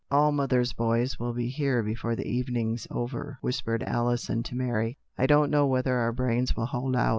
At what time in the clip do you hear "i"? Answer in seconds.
0.71-0.77, 5.15-5.27